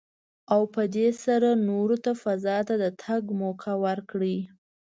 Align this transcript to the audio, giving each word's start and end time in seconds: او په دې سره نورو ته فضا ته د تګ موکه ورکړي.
او 0.53 0.61
په 0.73 0.81
دې 0.95 1.09
سره 1.23 1.49
نورو 1.69 1.95
ته 2.05 2.11
فضا 2.23 2.57
ته 2.67 2.75
د 2.83 2.85
تګ 3.03 3.23
موکه 3.39 3.73
ورکړي. 3.85 4.37